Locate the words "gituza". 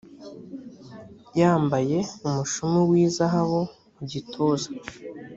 4.11-4.69